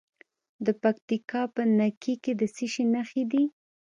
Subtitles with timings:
[0.65, 3.43] د پکتیکا په نکې کې د څه شي نښې دي؟